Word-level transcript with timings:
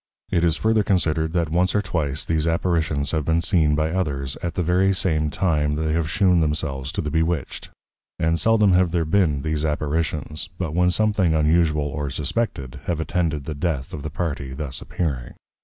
It 0.31 0.43
is 0.43 0.57
further 0.57 0.81
considered, 0.81 1.31
that 1.33 1.49
once 1.51 1.75
or 1.75 1.81
twice, 1.83 2.25
these 2.25 2.47
Apparitions 2.47 3.11
have 3.11 3.23
been 3.23 3.39
seen 3.39 3.75
by 3.75 3.91
others, 3.91 4.35
at 4.41 4.55
the 4.55 4.63
very 4.63 4.93
same 4.95 5.29
time 5.29 5.75
they 5.75 5.93
have 5.93 6.09
shewn 6.09 6.39
themselves 6.39 6.91
to 6.93 7.01
the 7.01 7.11
Bewitched; 7.11 7.69
and 8.17 8.39
seldom 8.39 8.73
have 8.73 8.89
there 8.89 9.05
been 9.05 9.43
these 9.43 9.63
Apparitions, 9.63 10.49
but 10.57 10.73
when 10.73 10.89
something 10.89 11.35
unusual 11.35 11.85
or 11.85 12.09
suspected, 12.09 12.79
have 12.85 12.99
attended 12.99 13.43
the 13.43 13.53
Death 13.53 13.93
of 13.93 14.01
the 14.01 14.09
Party 14.09 14.55
thus 14.55 14.81
Appearing. 14.81 15.35